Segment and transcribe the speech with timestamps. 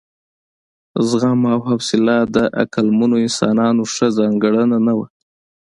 [1.09, 5.07] زغم او حوصله د عقلمنو انسانانو ښه ځانګړنه نه وه.